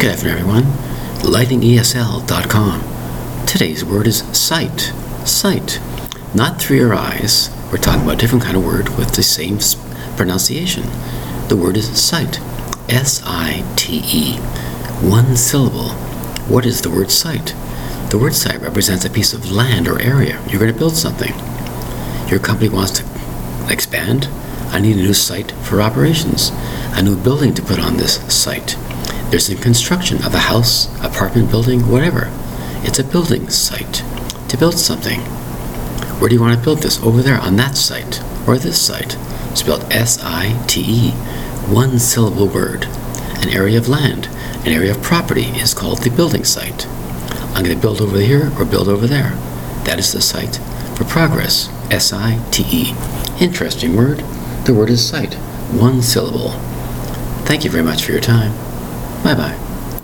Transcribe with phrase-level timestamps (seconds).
[0.00, 0.62] Good afternoon, everyone.
[1.30, 3.46] LightingESL.com.
[3.46, 4.94] Today's word is site.
[5.26, 5.78] Sight.
[6.34, 7.50] Not through your eyes.
[7.70, 9.58] We're talking about a different kind of word with the same
[10.16, 10.84] pronunciation.
[11.48, 12.40] The word is site.
[12.88, 14.36] S I T E.
[15.06, 15.90] One syllable.
[16.48, 17.54] What is the word site?
[18.08, 20.40] The word site represents a piece of land or area.
[20.48, 21.34] You're going to build something.
[22.30, 23.04] Your company wants to
[23.70, 24.28] expand.
[24.70, 26.52] I need a new site for operations,
[26.94, 28.78] a new building to put on this site.
[29.30, 32.30] There's in construction of a house, apartment building, whatever.
[32.82, 34.02] It's a building site
[34.48, 35.20] to build something.
[36.18, 37.00] Where do you want to build this?
[37.00, 39.12] Over there on that site or this site.
[39.56, 41.10] Spelled S I T E.
[41.72, 42.86] One syllable word.
[43.42, 44.26] An area of land,
[44.66, 46.88] an area of property is called the building site.
[47.54, 49.30] I'm going to build over here or build over there.
[49.84, 50.56] That is the site
[50.96, 51.68] for progress.
[51.90, 52.94] S I T E.
[53.40, 54.24] Interesting word.
[54.64, 55.34] The word is site.
[55.72, 56.50] One syllable.
[57.46, 58.69] Thank you very much for your time.
[59.22, 59.69] 拜拜。